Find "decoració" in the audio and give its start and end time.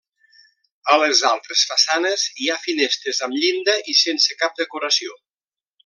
4.65-5.21